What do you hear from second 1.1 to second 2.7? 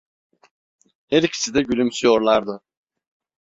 Her ikisi de gülümsüyorlardı.